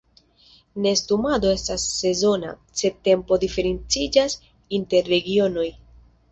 Nestumado 0.85 1.51
estas 1.57 1.85
sezona, 1.97 2.55
sed 2.81 2.99
tempo 3.11 3.39
diferenciĝas 3.45 4.39
inter 4.81 5.15
regionoj. 5.17 5.71